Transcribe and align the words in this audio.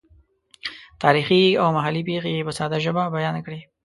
تاریخي 1.03 1.41
او 1.61 1.67
محلي 1.77 2.01
پېښې 2.09 2.31
یې 2.37 2.45
په 2.47 2.53
ساده 2.57 2.77
ژبه 2.85 3.03
بیان 3.15 3.35
کړې. 3.45 3.59